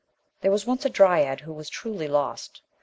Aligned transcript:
lHERE 0.41 0.49
was 0.49 0.65
once 0.65 0.83
a 0.83 0.89
dryad 0.89 1.41
who 1.41 1.53
was 1.53 1.69
truly 1.69 2.07
lost. 2.07 2.63